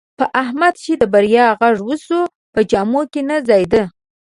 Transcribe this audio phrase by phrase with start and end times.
[0.19, 2.21] په احمد چې د بریا غږ وشو،
[2.53, 3.83] په جامو کې نه ځایېدا.